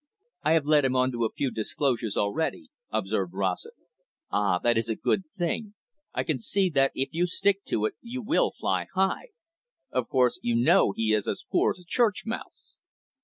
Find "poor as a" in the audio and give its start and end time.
11.51-11.83